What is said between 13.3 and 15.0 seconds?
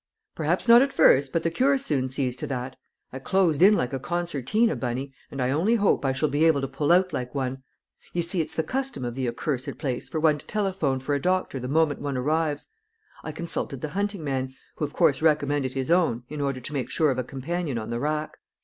consulted the hunting man, who of